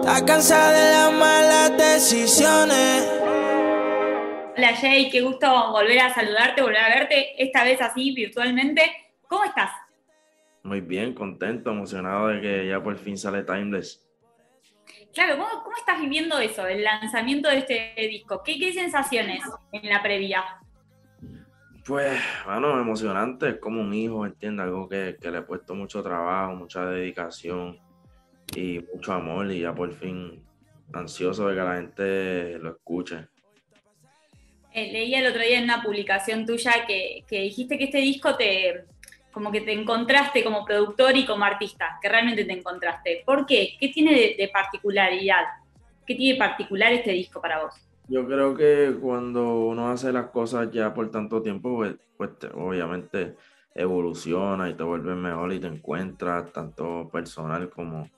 Está 0.00 0.24
cansada 0.24 0.72
de 0.72 0.92
las 0.92 1.12
malas 1.12 1.76
decisiones. 1.76 3.06
Hola 4.56 4.74
Jay, 4.74 5.10
qué 5.10 5.20
gusto 5.20 5.46
volver 5.72 5.98
a 6.00 6.14
saludarte, 6.14 6.62
volver 6.62 6.78
a 6.78 6.88
verte, 6.88 7.42
esta 7.42 7.64
vez 7.64 7.82
así 7.82 8.14
virtualmente. 8.14 8.80
¿Cómo 9.28 9.44
estás? 9.44 9.70
Muy 10.62 10.80
bien, 10.80 11.12
contento, 11.12 11.70
emocionado 11.70 12.28
de 12.28 12.40
que 12.40 12.68
ya 12.68 12.82
por 12.82 12.96
fin 12.96 13.18
sale 13.18 13.42
Timeless. 13.42 14.02
Claro, 15.12 15.36
¿cómo, 15.36 15.76
estás 15.76 16.00
viviendo 16.00 16.38
eso, 16.38 16.66
el 16.66 16.82
lanzamiento 16.82 17.50
de 17.50 17.58
este 17.58 17.94
disco? 18.10 18.42
¿Qué, 18.42 18.58
qué 18.58 18.72
sensaciones 18.72 19.42
en 19.70 19.86
la 19.86 20.02
previa? 20.02 20.42
Pues, 21.84 22.18
bueno, 22.46 22.80
emocionante, 22.80 23.50
es 23.50 23.56
como 23.58 23.82
un 23.82 23.92
hijo, 23.92 24.24
¿entiendes? 24.24 24.64
Algo 24.64 24.88
que, 24.88 25.18
le 25.20 25.38
he 25.38 25.42
puesto 25.42 25.74
mucho 25.74 26.02
trabajo, 26.02 26.54
mucha 26.54 26.86
dedicación 26.86 27.89
y 28.56 28.84
mucho 28.92 29.12
amor 29.12 29.50
y 29.50 29.60
ya 29.60 29.74
por 29.74 29.92
fin 29.92 30.42
ansioso 30.92 31.48
de 31.48 31.54
que 31.54 31.60
la 31.60 31.76
gente 31.76 32.58
lo 32.58 32.70
escuche. 32.70 33.28
Eh, 34.72 34.92
leí 34.92 35.14
el 35.14 35.26
otro 35.26 35.42
día 35.42 35.58
en 35.58 35.64
una 35.64 35.82
publicación 35.82 36.46
tuya 36.46 36.84
que, 36.86 37.24
que, 37.26 37.40
dijiste 37.40 37.76
que 37.76 37.84
este 37.84 37.98
disco 37.98 38.36
te, 38.36 38.84
como 39.32 39.50
que 39.50 39.60
te 39.60 39.72
encontraste 39.72 40.44
como 40.44 40.64
productor 40.64 41.16
y 41.16 41.26
como 41.26 41.44
artista, 41.44 41.98
que 42.00 42.08
realmente 42.08 42.44
te 42.44 42.52
encontraste. 42.52 43.22
¿Por 43.24 43.46
qué? 43.46 43.76
¿Qué 43.78 43.88
tiene 43.88 44.12
de, 44.12 44.50
particularidad? 44.52 45.44
¿Qué 46.06 46.14
tiene 46.14 46.34
de 46.34 46.38
particular 46.38 46.92
este 46.92 47.12
disco 47.12 47.40
para 47.40 47.64
vos? 47.64 47.74
Yo 48.08 48.26
creo 48.26 48.56
que 48.56 48.96
cuando 49.00 49.66
uno 49.66 49.90
hace 49.90 50.12
las 50.12 50.30
cosas 50.30 50.70
ya 50.72 50.92
por 50.92 51.10
tanto 51.10 51.42
tiempo, 51.42 51.76
pues, 51.76 51.94
pues 52.16 52.30
obviamente 52.54 53.36
evoluciona 53.74 54.68
y 54.68 54.74
te 54.74 54.82
vuelves 54.82 55.16
mejor 55.16 55.52
y 55.52 55.60
te 55.60 55.68
encuentras 55.68 56.52
tanto 56.52 57.08
personal 57.12 57.70
como 57.70 58.10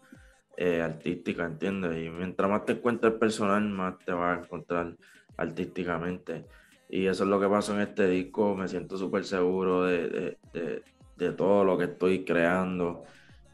eh, 0.57 0.81
artística, 0.81 1.45
¿entiendes? 1.45 2.05
Y 2.05 2.11
mientras 2.11 2.51
más 2.51 2.65
te 2.65 2.73
encuentres 2.73 3.15
personal, 3.15 3.69
más 3.69 3.99
te 3.99 4.13
vas 4.13 4.39
a 4.39 4.43
encontrar 4.45 4.97
artísticamente. 5.37 6.45
Y 6.89 7.07
eso 7.07 7.25
es 7.25 7.31
lo 7.31 7.41
que 7.41 7.49
pasó 7.49 7.75
en 7.75 7.81
este 7.81 8.07
disco. 8.07 8.55
Me 8.55 8.69
siento 8.69 8.97
súper 8.97 9.25
seguro 9.25 9.85
de, 9.85 10.39
de 10.53 11.33
todo 11.33 11.65
lo 11.65 11.79
que 11.79 11.85
estoy 11.85 12.25
creando 12.25 13.05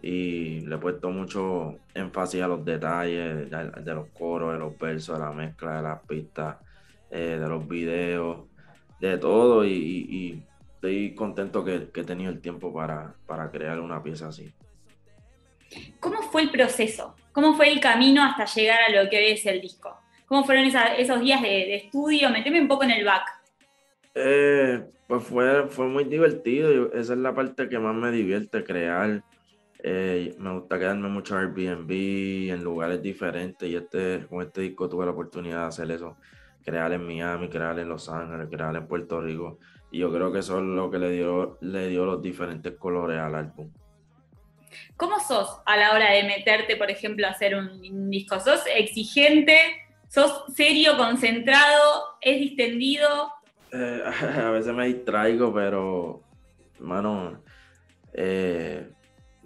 y 0.00 0.60
le 0.60 0.76
he 0.76 0.78
puesto 0.78 1.10
mucho 1.10 1.76
énfasis 1.94 2.42
a 2.42 2.48
los 2.48 2.64
detalles 2.64 3.50
de, 3.50 3.94
los 3.94 4.08
coros, 4.08 4.52
de 4.52 4.58
los 4.58 4.78
versos, 4.78 5.18
de 5.18 5.24
la 5.24 5.32
mezcla, 5.32 5.76
de 5.76 5.82
las 5.82 6.00
pistas, 6.06 6.56
eh, 7.10 7.38
de 7.40 7.48
los 7.48 7.66
videos, 7.66 8.46
de 9.00 9.18
todo 9.18 9.64
y, 9.64 10.42
estoy 10.74 11.12
contento 11.14 11.64
que, 11.64 11.90
he 11.92 12.04
tenido 12.04 12.30
el 12.30 12.40
tiempo 12.40 12.72
para, 12.72 13.14
para, 13.26 13.50
crear 13.50 13.80
una 13.80 14.00
pieza 14.00 14.28
así. 14.28 14.52
¿Cómo 16.00 16.22
fue 16.22 16.42
el 16.42 16.50
proceso? 16.50 17.14
¿Cómo 17.32 17.54
fue 17.54 17.68
el 17.70 17.80
camino 17.80 18.22
hasta 18.22 18.44
llegar 18.46 18.78
a 18.88 19.02
lo 19.02 19.08
que 19.10 19.18
hoy 19.18 19.32
es 19.32 19.46
el 19.46 19.60
disco? 19.60 19.96
¿Cómo 20.26 20.44
fueron 20.44 20.66
esos 20.66 21.20
días 21.20 21.40
de, 21.40 21.48
de 21.48 21.76
estudio? 21.76 22.30
Meteme 22.30 22.60
un 22.60 22.68
poco 22.68 22.84
en 22.84 22.90
el 22.90 23.04
back. 23.04 23.38
Eh, 24.14 24.84
pues 25.06 25.24
fue, 25.24 25.68
fue 25.68 25.86
muy 25.86 26.04
divertido. 26.04 26.92
Esa 26.92 27.12
es 27.12 27.18
la 27.18 27.34
parte 27.34 27.68
que 27.68 27.78
más 27.78 27.94
me 27.94 28.10
divierte, 28.10 28.64
crear. 28.64 29.22
Eh, 29.82 30.34
me 30.38 30.52
gusta 30.52 30.78
quedarme 30.78 31.08
mucho 31.08 31.38
en 31.38 31.46
Airbnb, 31.46 31.90
en 32.52 32.64
lugares 32.64 33.00
diferentes. 33.00 33.68
Y 33.68 33.76
este, 33.76 34.26
con 34.28 34.42
este 34.42 34.62
disco 34.62 34.88
tuve 34.88 35.06
la 35.06 35.12
oportunidad 35.12 35.62
de 35.62 35.66
hacer 35.68 35.90
eso. 35.90 36.16
Crear 36.64 36.92
en 36.92 37.06
Miami, 37.06 37.48
crear 37.48 37.78
en 37.78 37.88
Los 37.88 38.08
Ángeles, 38.08 38.48
crear 38.50 38.76
en 38.76 38.86
Puerto 38.86 39.20
Rico. 39.20 39.58
Y 39.90 40.00
yo 40.00 40.12
creo 40.12 40.32
que 40.32 40.40
eso 40.40 40.58
es 40.58 40.64
lo 40.64 40.90
que 40.90 40.98
le 40.98 41.10
dio, 41.12 41.56
le 41.62 41.88
dio 41.88 42.04
los 42.04 42.20
diferentes 42.20 42.74
colores 42.74 43.18
al 43.18 43.34
álbum. 43.34 43.70
¿Cómo 44.96 45.20
sos 45.20 45.60
a 45.66 45.76
la 45.76 45.92
hora 45.92 46.12
de 46.12 46.24
meterte, 46.24 46.76
por 46.76 46.90
ejemplo, 46.90 47.26
a 47.26 47.30
hacer 47.30 47.54
un 47.54 48.10
disco? 48.10 48.38
¿Sos 48.40 48.62
exigente? 48.74 49.56
¿Sos 50.08 50.44
serio, 50.54 50.96
concentrado? 50.96 52.16
¿Es 52.20 52.40
distendido? 52.40 53.32
Eh, 53.72 54.02
a 54.42 54.50
veces 54.50 54.74
me 54.74 54.86
distraigo, 54.86 55.52
pero, 55.52 56.22
hermano, 56.76 57.42
eh, 58.12 58.90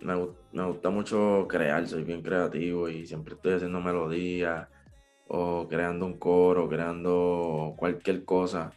me, 0.00 0.14
me, 0.52 0.64
gusta 0.66 0.90
mucho 0.90 1.46
crear, 1.48 1.86
soy 1.86 2.04
bien 2.04 2.22
creativo 2.22 2.88
y 2.88 3.06
siempre 3.06 3.34
estoy 3.34 3.54
haciendo 3.54 3.80
melodías 3.80 4.68
o 5.28 5.66
creando 5.68 6.06
un 6.06 6.18
coro, 6.18 6.68
creando 6.68 7.74
cualquier 7.76 8.24
cosa. 8.24 8.72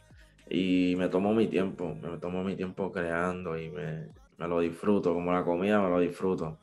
Y 0.48 0.94
me 0.96 1.08
tomo 1.08 1.34
mi 1.34 1.48
tiempo, 1.48 1.94
me 1.94 2.18
tomo 2.18 2.42
mi 2.44 2.56
tiempo 2.56 2.92
creando 2.92 3.58
y 3.58 3.70
me, 3.70 4.08
me 4.38 4.48
lo 4.48 4.60
disfruto, 4.60 5.14
como 5.14 5.32
la 5.32 5.44
comida 5.44 5.80
me 5.80 5.88
lo 5.88 6.00
disfruto. 6.00 6.58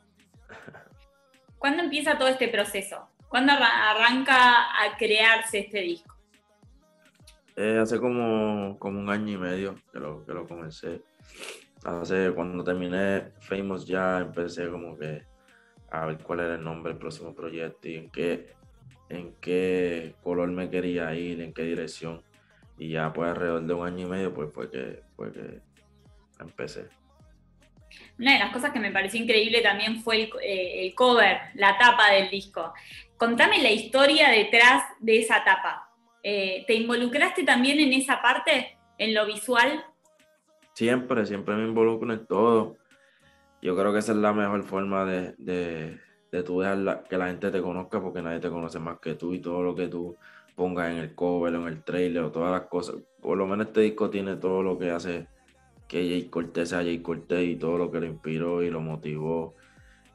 ¿Cuándo 1.58 1.82
empieza 1.82 2.18
todo 2.18 2.28
este 2.28 2.48
proceso? 2.48 3.08
¿Cuándo 3.28 3.52
arranca 3.52 4.82
a 4.82 4.96
crearse 4.96 5.60
este 5.60 5.80
disco? 5.80 6.14
Eh, 7.56 7.78
hace 7.80 7.98
como, 8.00 8.78
como 8.78 9.00
un 9.00 9.08
año 9.08 9.32
y 9.32 9.38
medio 9.38 9.76
que 9.92 9.98
lo, 9.98 10.24
que 10.24 10.32
lo 10.32 10.46
comencé. 10.46 11.02
Hace, 11.84 12.32
cuando 12.32 12.64
terminé 12.64 13.32
Famous 13.40 13.86
ya 13.86 14.18
empecé 14.18 14.68
como 14.70 14.96
que 14.96 15.22
a 15.90 16.06
ver 16.06 16.18
cuál 16.18 16.40
era 16.40 16.54
el 16.56 16.64
nombre 16.64 16.92
del 16.92 16.98
próximo 16.98 17.34
proyecto 17.34 17.88
y 17.88 17.96
en 17.96 18.10
qué, 18.10 18.54
en 19.08 19.34
qué 19.40 20.16
color 20.22 20.50
me 20.50 20.70
quería 20.70 21.14
ir, 21.14 21.40
en 21.40 21.52
qué 21.52 21.62
dirección. 21.62 22.22
Y 22.78 22.90
ya 22.90 23.12
pues 23.12 23.30
alrededor 23.30 23.62
de 23.62 23.74
un 23.74 23.86
año 23.86 24.06
y 24.06 24.10
medio 24.10 24.34
pues 24.34 24.52
fue 24.52 24.70
que, 24.70 25.02
fue 25.14 25.32
que 25.32 25.60
empecé. 26.40 26.88
Una 28.18 28.34
de 28.34 28.38
las 28.38 28.52
cosas 28.52 28.72
que 28.72 28.80
me 28.80 28.90
pareció 28.90 29.20
increíble 29.20 29.60
también 29.60 30.02
fue 30.02 30.16
el, 30.16 30.30
eh, 30.42 30.86
el 30.86 30.94
cover, 30.94 31.38
la 31.54 31.76
tapa 31.78 32.12
del 32.12 32.30
disco. 32.30 32.72
Contame 33.16 33.62
la 33.62 33.70
historia 33.70 34.28
detrás 34.28 34.84
de 35.00 35.18
esa 35.18 35.44
tapa. 35.44 35.90
Eh, 36.26 36.64
¿Te 36.66 36.74
involucraste 36.74 37.44
también 37.44 37.78
en 37.80 37.92
esa 37.92 38.22
parte, 38.22 38.78
en 38.96 39.14
lo 39.14 39.26
visual? 39.26 39.84
Siempre, 40.72 41.26
siempre 41.26 41.54
me 41.54 41.64
involucro 41.64 42.12
en 42.12 42.26
todo. 42.26 42.76
Yo 43.60 43.76
creo 43.76 43.92
que 43.92 43.98
esa 43.98 44.12
es 44.12 44.18
la 44.18 44.32
mejor 44.32 44.64
forma 44.64 45.04
de, 45.04 45.98
tú 46.44 46.60
dejar 46.60 47.04
que 47.04 47.18
la 47.18 47.26
gente 47.26 47.50
te 47.50 47.60
conozca 47.60 48.00
porque 48.00 48.22
nadie 48.22 48.40
te 48.40 48.48
conoce 48.48 48.78
más 48.78 48.98
que 49.00 49.14
tú 49.14 49.34
y 49.34 49.40
todo 49.40 49.62
lo 49.62 49.74
que 49.74 49.88
tú 49.88 50.16
pongas 50.56 50.90
en 50.90 50.98
el 50.98 51.14
cover 51.14 51.54
en 51.54 51.66
el 51.66 51.82
trailer 51.84 52.22
o 52.22 52.32
todas 52.32 52.50
las 52.50 52.68
cosas. 52.68 52.96
Por 53.20 53.36
lo 53.36 53.46
menos 53.46 53.66
este 53.66 53.82
disco 53.82 54.08
tiene 54.08 54.36
todo 54.36 54.62
lo 54.62 54.78
que 54.78 54.90
hace 54.90 55.28
que 55.88 56.08
Jay 56.08 56.24
Cortés 56.24 56.70
sea 56.70 56.78
Jay 56.78 56.98
Cortés 56.98 57.48
y 57.48 57.56
todo 57.56 57.78
lo 57.78 57.90
que 57.90 58.00
lo 58.00 58.06
inspiró 58.06 58.62
y 58.62 58.70
lo 58.70 58.80
motivó 58.80 59.54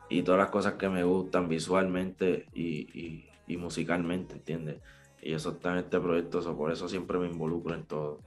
y 0.09 0.24
todas 0.24 0.40
las 0.40 0.50
cosas 0.50 0.74
que 0.74 0.90
me 0.90 1.03
gustan 1.03 1.47
visualmente 1.47 2.47
y, 2.53 2.90
y, 3.00 3.30
y 3.47 3.57
musicalmente, 3.57 4.35
¿entiendes? 4.35 4.78
Y 5.22 5.34
eso 5.34 5.52
está 5.52 5.74
en 5.74 5.80
este 5.80 6.00
proyecto, 6.00 6.57
por 6.57 6.72
eso 6.72 6.88
siempre 6.88 7.19
me 7.19 7.28
involucro 7.28 7.75
en 7.75 7.84
todo. 7.84 8.19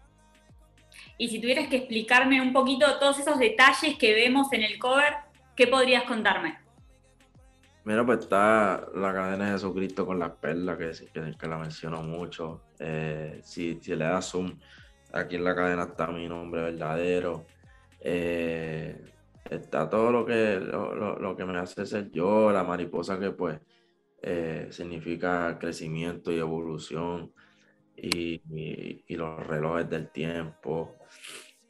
Y 1.19 1.29
si 1.29 1.41
tuvieras 1.41 1.69
que 1.69 1.77
explicarme 1.77 2.41
un 2.41 2.53
poquito 2.53 2.87
todos 2.99 3.19
esos 3.19 3.39
detalles 3.39 3.97
que 3.97 4.15
vemos 4.15 4.53
en 4.53 4.63
el 4.63 4.79
cover, 4.79 5.15
¿qué 5.57 5.67
podrías 5.67 6.05
contarme? 6.05 6.59
Mira, 7.85 8.07
pues 8.07 8.21
está 8.21 8.87
la 8.95 9.13
cadena 9.13 9.47
de 9.47 9.53
Jesucristo 9.53 10.07
con 10.07 10.19
las 10.19 10.31
perlas, 10.33 10.79
que, 10.79 11.35
que, 11.37 11.47
la 11.49 11.59
menciono 11.59 12.03
mucho. 12.03 12.63
Eh, 12.79 13.41
si, 13.43 13.79
si, 13.81 13.97
le 13.97 14.05
das 14.05 14.31
zoom, 14.31 14.57
aquí 15.13 15.37
en 15.37 15.45
la 15.45 15.55
cadena 15.55 15.85
está 15.85 16.09
mi 16.09 16.29
nombre 16.29 16.63
verdadero. 16.63 17.47
Eh, 18.01 19.01
está 19.49 19.89
todo 19.89 20.11
lo 20.11 20.25
que, 20.25 20.59
lo, 20.61 21.19
lo, 21.19 21.37
que 21.37 21.45
me 21.45 21.59
hace 21.59 21.87
ser 21.87 22.11
yo, 22.11 22.51
la 22.51 22.65
mariposa 22.65 23.19
que 23.19 23.31
pues 23.31 23.61
eh, 24.23 24.69
significa 24.71 25.59
crecimiento 25.59 26.33
y 26.33 26.39
evolución 26.39 27.33
y, 27.97 28.41
los 29.09 29.47
relojes 29.47 29.89
del 29.91 30.11
tiempo, 30.11 30.97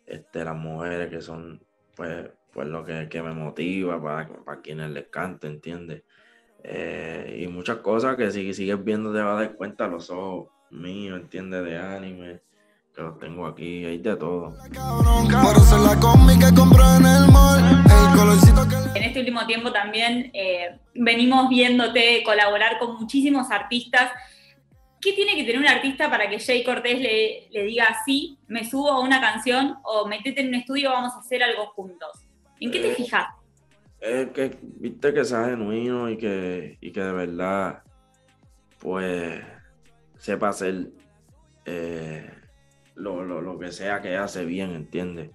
este, 0.07 0.45
las 0.45 0.57
mujeres 0.57 1.11
que 1.11 1.21
son 1.21 1.61
pues, 1.97 2.31
pues 2.53 2.69
lo 2.69 2.85
que, 2.85 3.23
me 3.23 3.33
motiva 3.35 4.01
para, 4.03 4.29
para 4.45 4.61
quienes 4.63 4.91
les 4.91 5.09
cante, 5.09 5.47
¿entiendes? 5.47 6.05
Eh, 6.63 7.41
y 7.43 7.49
muchas 7.49 7.79
cosas 7.79 8.17
que 8.17 8.31
si 8.31 8.55
sigues 8.55 8.83
viendo 8.85 9.13
te 9.13 9.21
vas 9.21 9.39
a 9.39 9.45
dar 9.45 9.57
cuenta 9.57 9.89
los 9.89 10.11
ojos 10.11 10.51
míos, 10.71 11.21
¿entiendes? 11.21 11.65
De 11.65 11.77
anime, 11.77 12.43
que 12.95 13.03
los 13.03 13.19
tengo 13.19 13.47
aquí, 13.47 13.85
hay 13.85 13.99
de 13.99 14.17
todo. 14.17 14.55
En 18.95 19.03
este 19.03 19.21
último 19.21 19.47
tiempo 19.47 19.73
también 19.73 20.31
eh, 20.35 20.79
venimos 20.95 21.49
viéndote 21.49 22.23
colaborar 22.25 22.79
con 22.79 22.97
muchísimos 22.97 23.51
artistas. 23.51 24.11
¿Qué 25.01 25.13
tiene 25.15 25.35
que 25.35 25.45
tener 25.45 25.59
un 25.59 25.67
artista 25.67 26.11
para 26.11 26.29
que 26.29 26.39
Jay 26.39 26.63
Cortés 26.63 27.01
le, 27.01 27.49
le 27.51 27.65
diga 27.65 27.97
sí, 28.05 28.39
me 28.47 28.69
subo 28.69 28.91
a 28.91 29.01
una 29.01 29.21
canción 29.21 29.77
o 29.85 30.07
metete 30.07 30.43
en 30.43 30.49
un 30.49 30.55
estudio, 30.57 30.91
vamos 30.91 31.15
a 31.15 31.19
hacer 31.19 31.43
algo 31.43 31.67
juntos? 31.69 32.29
¿En 32.61 32.71
qué 32.71 32.79
te 32.79 32.93
eh, 32.93 32.95
fijas? 32.95 33.27
Es 34.01 34.31
que 34.31 34.57
viste 34.61 35.15
que 35.15 35.25
sea 35.25 35.47
genuino 35.47 36.11
y 36.11 36.19
que, 36.19 36.77
y 36.81 36.93
que 36.93 37.01
de 37.01 37.13
verdad, 37.13 37.83
pues, 38.79 39.41
sepa 40.19 40.51
hacer 40.51 40.91
eh, 41.65 42.42
lo, 42.95 43.25
lo, 43.25 43.59
que 43.59 43.73
sea 43.73 44.01
que 44.01 44.17
hace 44.17 44.45
bien, 44.45 44.71
¿entiendes? 44.75 45.31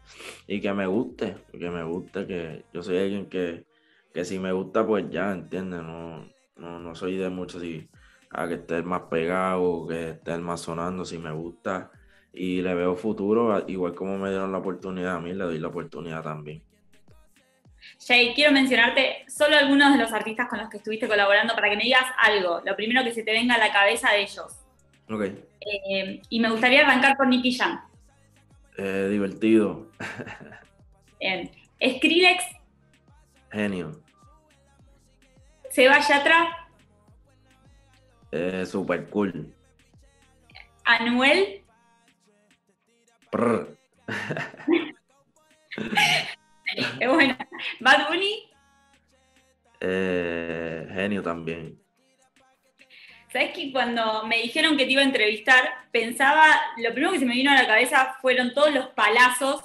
Y 0.48 0.62
que 0.62 0.74
me 0.74 0.88
guste, 0.88 1.38
que 1.52 1.70
me 1.70 1.84
guste, 1.84 2.26
que 2.26 2.66
yo 2.74 2.84
soy 2.84 2.98
alguien 2.98 3.28
que, 3.28 3.66
que 4.14 4.26
si 4.26 4.40
me 4.40 4.52
gusta, 4.52 4.86
pues 4.86 5.06
ya, 5.10 5.32
¿entiendes? 5.32 5.82
No, 5.82 6.30
No, 6.58 6.80
no 6.80 6.96
soy 6.96 7.18
de 7.18 7.30
mucho 7.30 7.60
si 7.60 7.88
a 8.32 8.48
que 8.48 8.56
esté 8.56 8.82
más 8.84 9.04
pegado, 9.04 9.88
que 9.88 10.10
esté 10.12 10.38
más 10.38 10.62
sonando, 10.62 11.06
si 11.06 11.18
me 11.18 11.32
gusta. 11.32 11.92
Y 12.34 12.62
le 12.62 12.76
veo 12.76 12.96
futuro, 12.96 13.66
igual 13.68 13.96
como 13.96 14.18
me 14.18 14.30
dieron 14.30 14.52
la 14.52 14.60
oportunidad 14.60 15.16
a 15.16 15.20
mí, 15.20 15.34
le 15.34 15.44
doy 15.44 15.60
la 15.60 15.70
oportunidad 15.70 16.24
también. 16.24 16.62
Jay, 18.06 18.34
quiero 18.36 18.52
mencionarte 18.52 19.26
solo 19.28 19.56
algunos 19.56 19.94
de 19.94 20.00
los 20.00 20.12
artistas 20.12 20.48
con 20.48 20.60
los 20.60 20.70
que 20.70 20.78
estuviste 20.78 21.08
colaborando 21.08 21.56
para 21.56 21.70
que 21.70 21.78
me 21.78 21.84
digas 21.84 22.06
algo, 22.18 22.62
lo 22.66 22.76
primero 22.76 23.04
que 23.04 23.14
se 23.14 23.24
te 23.24 23.32
venga 23.32 23.56
a 23.56 23.60
la 23.60 23.72
cabeza 23.72 24.12
de 24.12 24.22
ellos. 24.24 24.67
Ok. 25.10 25.22
Eh, 25.62 26.22
y 26.30 26.40
me 26.40 26.50
gustaría 26.50 26.82
arrancar 26.82 27.16
por 27.18 27.28
Nicky 27.28 27.56
Jam. 27.56 27.82
Eh, 28.78 29.08
divertido. 29.10 29.90
Bien. 31.20 31.50
Skrillex. 31.82 32.44
Genio. 33.52 34.02
Seba 35.70 36.00
Yatra. 36.00 36.70
Eh, 38.32 38.66
super 38.66 39.10
cool. 39.10 39.54
Anuel. 40.84 41.64
Es 47.00 47.08
bueno. 47.10 47.38
Bad 47.80 48.08
Bunny. 48.10 48.50
Eh, 49.80 50.88
genio 50.92 51.22
también. 51.22 51.80
¿Sabes 53.38 53.54
que 53.54 53.72
cuando 53.72 54.26
me 54.26 54.42
dijeron 54.42 54.76
que 54.76 54.86
te 54.86 54.94
iba 54.94 55.04
a 55.04 55.06
entrevistar, 55.06 55.64
pensaba, 55.92 56.44
lo 56.78 56.90
primero 56.90 57.12
que 57.12 57.20
se 57.20 57.26
me 57.28 57.36
vino 57.36 57.52
a 57.52 57.54
la 57.54 57.68
cabeza 57.68 58.16
fueron 58.20 58.52
todos 58.56 58.74
los 58.74 58.88
palazos, 58.88 59.62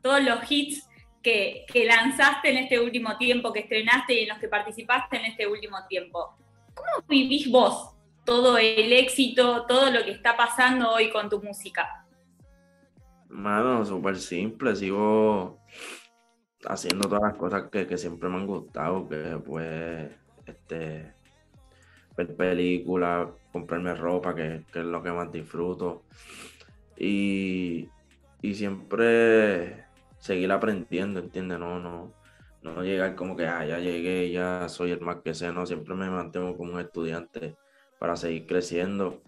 todos 0.00 0.22
los 0.22 0.48
hits 0.48 0.88
que, 1.24 1.66
lanzaste 1.74 2.50
en 2.50 2.58
este 2.58 2.78
último 2.78 3.16
tiempo, 3.16 3.52
que 3.52 3.58
estrenaste 3.58 4.14
y 4.14 4.18
en 4.20 4.28
los 4.28 4.38
que 4.38 4.46
participaste 4.46 5.16
en 5.16 5.24
este 5.24 5.44
último 5.48 5.76
tiempo. 5.88 6.36
¿Cómo 6.72 7.04
vivís 7.08 7.50
vos 7.50 7.96
todo 8.24 8.58
el 8.58 8.92
éxito, 8.92 9.66
todo 9.66 9.90
lo 9.90 10.04
que 10.04 10.12
está 10.12 10.36
pasando 10.36 10.92
hoy 10.92 11.10
con 11.10 11.28
tu 11.28 11.42
música? 11.42 12.06
Mano, 13.28 13.84
súper 13.84 14.18
simple, 14.18 14.76
sigo 14.76 15.58
haciendo 16.64 17.08
todas 17.08 17.32
las 17.32 17.34
cosas 17.34 17.64
que, 17.72 17.88
que 17.88 17.98
siempre 17.98 18.28
me 18.28 18.36
han 18.36 18.46
gustado, 18.46 19.08
que 19.08 19.36
pues, 19.44 20.12
este, 20.46 21.16
ver 22.16 22.36
películas, 22.36 23.28
comprarme 23.52 23.94
ropa, 23.94 24.34
que, 24.34 24.64
que, 24.72 24.80
es 24.80 24.84
lo 24.84 25.02
que 25.02 25.12
más 25.12 25.30
disfruto. 25.32 26.04
Y, 26.96 27.88
y, 28.42 28.54
siempre 28.54 29.84
seguir 30.18 30.50
aprendiendo, 30.52 31.20
¿entiendes? 31.20 31.58
No, 31.58 31.78
no, 31.78 32.12
no 32.62 32.82
llegar 32.82 33.14
como 33.14 33.36
que, 33.36 33.46
ah, 33.46 33.64
ya 33.66 33.78
llegué, 33.78 34.30
ya 34.30 34.68
soy 34.68 34.92
el 34.92 35.00
más 35.00 35.18
que 35.22 35.34
sé, 35.34 35.52
no, 35.52 35.66
siempre 35.66 35.94
me 35.94 36.10
mantengo 36.10 36.56
como 36.56 36.74
un 36.74 36.80
estudiante 36.80 37.56
para 37.98 38.16
seguir 38.16 38.46
creciendo 38.46 39.22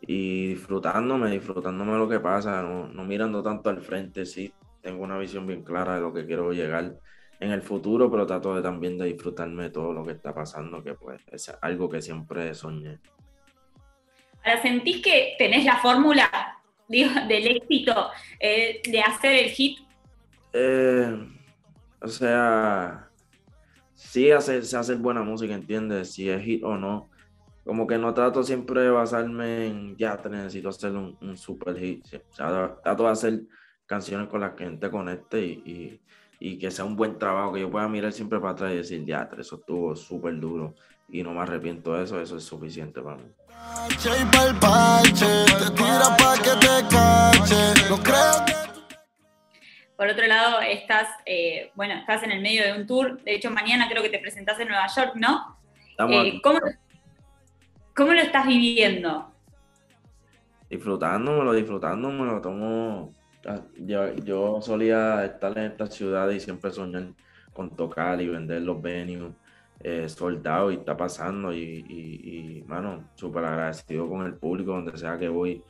y 0.00 0.48
disfrutándome, 0.48 1.30
disfrutándome 1.30 1.98
lo 1.98 2.08
que 2.08 2.20
pasa, 2.20 2.62
no, 2.62 2.88
no 2.88 3.04
mirando 3.04 3.42
tanto 3.42 3.70
al 3.70 3.80
frente, 3.82 4.26
sí, 4.26 4.52
tengo 4.80 5.02
una 5.04 5.18
visión 5.18 5.46
bien 5.46 5.62
clara 5.64 5.96
de 5.96 6.00
lo 6.00 6.12
que 6.12 6.26
quiero 6.26 6.52
llegar 6.52 6.96
en 7.40 7.50
el 7.52 7.62
futuro, 7.62 8.10
pero 8.10 8.26
trato 8.26 8.54
de 8.54 8.62
también 8.62 8.98
de 8.98 9.06
disfrutarme 9.06 9.64
de 9.64 9.70
todo 9.70 9.92
lo 9.92 10.04
que 10.04 10.12
está 10.12 10.34
pasando, 10.34 10.82
que 10.82 10.94
pues 10.94 11.22
es 11.30 11.52
algo 11.60 11.88
que 11.88 12.02
siempre 12.02 12.52
soñé. 12.54 12.98
Ahora, 14.44 14.62
¿sentís 14.62 15.02
que 15.02 15.34
tenés 15.38 15.64
la 15.64 15.76
fórmula 15.76 16.58
del 16.88 17.46
éxito 17.46 18.10
eh, 18.40 18.80
de 18.84 19.00
hacer 19.00 19.44
el 19.44 19.50
hit? 19.50 19.78
Eh, 20.52 21.16
o 22.00 22.08
sea, 22.08 23.08
sí 23.94 24.30
hacer, 24.30 24.62
hacer 24.62 24.96
buena 24.96 25.22
música, 25.22 25.54
¿entiendes? 25.54 26.12
Si 26.12 26.28
es 26.28 26.42
hit 26.42 26.64
o 26.64 26.76
no. 26.76 27.10
Como 27.64 27.86
que 27.86 27.98
no 27.98 28.14
trato 28.14 28.42
siempre 28.42 28.80
de 28.80 28.90
basarme 28.90 29.66
en, 29.66 29.96
ya, 29.96 30.16
te 30.16 30.30
necesito 30.30 30.70
hacer 30.70 30.92
un, 30.92 31.18
un 31.20 31.36
super 31.36 31.78
hit. 31.78 32.06
O 32.30 32.34
sea, 32.34 32.78
trato 32.82 33.04
de 33.04 33.10
hacer 33.10 33.40
canciones 33.84 34.28
con 34.28 34.40
las 34.40 34.54
que 34.54 34.64
gente 34.64 34.90
conecte 34.90 35.44
y, 35.44 35.52
y, 35.66 36.00
y, 36.38 36.58
que 36.58 36.70
sea 36.70 36.84
un 36.84 36.96
buen 36.96 37.18
trabajo, 37.18 37.52
que 37.52 37.60
yo 37.60 37.70
pueda 37.70 37.88
mirar 37.88 38.12
siempre 38.12 38.38
para 38.38 38.52
atrás 38.52 38.72
y 38.72 38.76
decir, 38.76 39.04
ya, 39.04 39.28
eso 39.38 39.56
estuvo 39.56 39.96
súper 39.96 40.38
duro 40.38 40.74
y 41.08 41.22
no 41.22 41.32
me 41.32 41.40
arrepiento 41.40 41.94
de 41.94 42.04
eso, 42.04 42.20
eso 42.20 42.36
es 42.36 42.44
suficiente 42.44 43.00
para 43.00 43.16
mí. 43.16 43.24
Por 49.96 50.08
otro 50.08 50.26
lado, 50.26 50.60
estás, 50.60 51.08
eh, 51.26 51.72
bueno, 51.74 51.94
estás 51.94 52.22
en 52.22 52.30
el 52.30 52.40
medio 52.40 52.62
de 52.62 52.78
un 52.78 52.86
tour, 52.86 53.20
de 53.22 53.34
hecho 53.34 53.50
mañana 53.50 53.88
creo 53.88 54.02
que 54.02 54.10
te 54.10 54.18
presentás 54.18 54.60
en 54.60 54.68
Nueva 54.68 54.86
York, 54.86 55.12
¿no? 55.16 55.58
Eh, 56.08 56.40
¿cómo, 56.42 56.60
¿Cómo 57.96 58.12
lo 58.12 58.20
estás 58.20 58.46
viviendo? 58.46 59.32
Disfrutándomelo, 60.70 61.52
disfrutándome, 61.52 62.26
lo 62.26 62.40
tomo 62.40 63.12
yo, 63.76 64.14
yo 64.16 64.60
solía 64.60 65.24
estar 65.24 65.56
en 65.58 65.64
esta 65.64 65.86
ciudad 65.86 66.28
y 66.30 66.40
siempre 66.40 66.70
soñar 66.70 67.08
con 67.52 67.70
tocar 67.70 68.20
y 68.20 68.28
vender 68.28 68.62
los 68.62 68.80
venues 68.80 69.32
eh, 69.80 70.08
soldados 70.08 70.72
y 70.72 70.76
está 70.76 70.96
pasando 70.96 71.52
y, 71.52 71.84
y, 71.88 72.58
y 72.58 72.64
mano, 72.66 73.10
súper 73.14 73.44
agradecido 73.44 74.08
con 74.08 74.26
el 74.26 74.34
público 74.34 74.72
donde 74.72 74.96
sea 74.96 75.18
que 75.18 75.28
voy, 75.28 75.62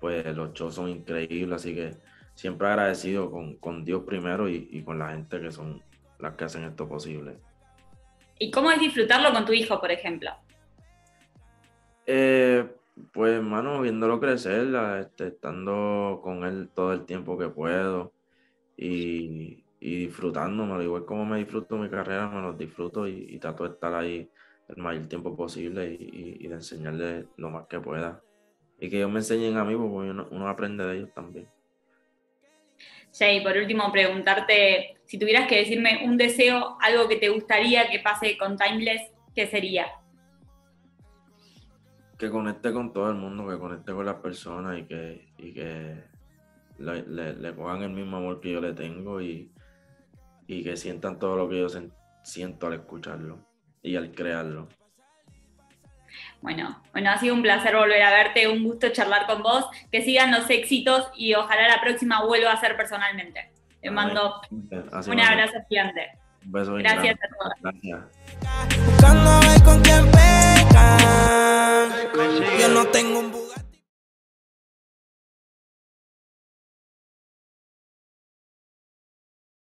pues 0.00 0.24
los 0.36 0.52
shows 0.52 0.74
son 0.74 0.88
increíbles, 0.88 1.56
así 1.56 1.74
que 1.74 1.96
siempre 2.34 2.68
agradecido 2.68 3.30
con, 3.30 3.56
con 3.56 3.84
Dios 3.84 4.02
primero 4.04 4.48
y, 4.48 4.68
y, 4.70 4.82
con 4.82 4.98
la 4.98 5.10
gente 5.10 5.40
que 5.40 5.50
son 5.50 5.82
las 6.18 6.34
que 6.34 6.44
hacen 6.44 6.64
esto 6.64 6.88
posible. 6.88 7.38
¿Y 8.38 8.50
cómo 8.50 8.70
es 8.70 8.78
disfrutarlo 8.78 9.32
con 9.32 9.44
tu 9.44 9.52
hijo, 9.52 9.80
por 9.80 9.90
ejemplo? 9.90 10.30
Eh, 12.06 12.45
pues, 13.16 13.32
hermano, 13.32 13.80
viéndolo 13.80 14.20
crecer, 14.20 14.68
este, 15.00 15.28
estando 15.28 16.20
con 16.22 16.44
él 16.44 16.68
todo 16.74 16.92
el 16.92 17.06
tiempo 17.06 17.38
que 17.38 17.48
puedo 17.48 18.12
y, 18.76 19.64
y 19.80 19.96
disfrutándomelo, 20.06 20.82
igual 20.82 21.06
como 21.06 21.24
me 21.24 21.38
disfruto 21.38 21.78
mi 21.78 21.88
carrera, 21.88 22.28
me 22.28 22.42
lo 22.42 22.52
disfruto 22.52 23.08
y, 23.08 23.38
trato 23.38 23.64
de 23.64 23.70
estar 23.74 23.94
ahí 23.94 24.30
el 24.68 24.76
mayor 24.76 25.08
tiempo 25.08 25.34
posible 25.34 25.96
y, 25.98 26.46
de 26.46 26.54
enseñarle 26.54 27.26
lo 27.38 27.48
más 27.48 27.66
que 27.68 27.80
pueda. 27.80 28.20
Y 28.78 28.90
que 28.90 28.98
ellos 28.98 29.10
me 29.10 29.20
enseñen 29.20 29.56
a 29.56 29.64
mí, 29.64 29.74
porque 29.74 30.10
uno, 30.10 30.28
uno 30.30 30.48
aprende 30.48 30.84
de 30.84 30.98
ellos 30.98 31.14
también. 31.14 31.48
Jay, 33.18 33.42
por 33.42 33.56
último, 33.56 33.90
preguntarte 33.90 34.98
si 35.06 35.18
tuvieras 35.18 35.48
que 35.48 35.56
decirme 35.56 36.02
un 36.04 36.18
deseo, 36.18 36.76
algo 36.82 37.08
que 37.08 37.16
te 37.16 37.30
gustaría 37.30 37.88
que 37.88 38.00
pase 38.00 38.36
con 38.36 38.58
Timeless, 38.58 39.10
¿qué 39.34 39.46
sería? 39.46 39.86
Que 42.18 42.30
conecte 42.30 42.72
con 42.72 42.92
todo 42.92 43.10
el 43.10 43.16
mundo, 43.16 43.48
que 43.48 43.58
conecte 43.58 43.92
con 43.92 44.06
las 44.06 44.16
personas 44.16 44.78
y 44.78 44.84
que, 44.84 45.28
y 45.38 45.52
que 45.52 46.02
le, 46.78 47.02
le, 47.02 47.34
le, 47.34 47.52
pongan 47.52 47.82
el 47.82 47.90
mismo 47.90 48.16
amor 48.16 48.40
que 48.40 48.52
yo 48.52 48.60
le 48.60 48.72
tengo 48.72 49.20
y, 49.20 49.52
y 50.46 50.62
que 50.62 50.76
sientan 50.76 51.18
todo 51.18 51.36
lo 51.36 51.48
que 51.48 51.58
yo 51.58 51.68
siento 52.22 52.66
al 52.66 52.74
escucharlo 52.74 53.38
y 53.82 53.96
al 53.96 54.12
crearlo. 54.12 54.68
Bueno, 56.40 56.80
bueno, 56.92 57.10
ha 57.10 57.18
sido 57.18 57.34
un 57.34 57.42
placer 57.42 57.76
volver 57.76 58.02
a 58.02 58.10
verte, 58.10 58.48
un 58.48 58.64
gusto 58.64 58.88
charlar 58.90 59.26
con 59.26 59.42
vos, 59.42 59.66
que 59.90 60.02
sigan 60.02 60.30
los 60.30 60.48
éxitos 60.48 61.10
y 61.16 61.34
ojalá 61.34 61.68
la 61.68 61.80
próxima 61.80 62.24
vuelva 62.24 62.52
a 62.52 62.60
ser 62.60 62.76
personalmente. 62.76 63.52
Te 63.80 63.90
mando 63.90 64.40
un 64.50 65.20
abrazo 65.20 65.58
gigante. 65.68 66.18
Un 66.44 66.52
beso 66.52 66.74
Gracias 66.74 67.16
a 67.16 67.28
todos. 67.36 67.52
Gracias. 67.60 68.00
Yo 72.58 72.68
no 72.68 72.86
tengo 72.86 73.18
un 73.18 73.30